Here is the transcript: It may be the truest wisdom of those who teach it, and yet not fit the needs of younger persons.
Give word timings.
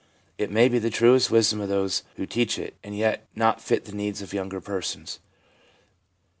It 0.39 0.49
may 0.49 0.67
be 0.67 0.79
the 0.79 0.89
truest 0.89 1.29
wisdom 1.29 1.61
of 1.61 1.69
those 1.69 2.01
who 2.15 2.25
teach 2.25 2.57
it, 2.57 2.73
and 2.83 2.97
yet 2.97 3.27
not 3.35 3.61
fit 3.61 3.85
the 3.85 3.91
needs 3.93 4.23
of 4.23 4.33
younger 4.33 4.59
persons. 4.59 5.19